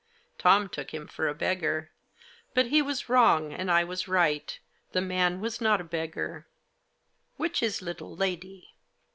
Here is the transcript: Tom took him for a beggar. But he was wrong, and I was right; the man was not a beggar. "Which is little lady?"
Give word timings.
Tom 0.39 0.67
took 0.67 0.95
him 0.95 1.05
for 1.07 1.27
a 1.27 1.35
beggar. 1.35 1.91
But 2.55 2.65
he 2.69 2.81
was 2.81 3.07
wrong, 3.07 3.53
and 3.53 3.69
I 3.71 3.83
was 3.83 4.07
right; 4.07 4.57
the 4.93 4.99
man 5.01 5.39
was 5.39 5.61
not 5.61 5.79
a 5.79 5.83
beggar. 5.83 6.47
"Which 7.37 7.61
is 7.61 7.83
little 7.83 8.15
lady?" 8.15 8.73